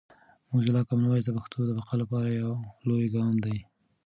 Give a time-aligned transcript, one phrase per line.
[0.49, 2.51] موزیلا کامن وایس د پښتو د بقا لپاره یو
[2.87, 3.57] لوی ګام دی.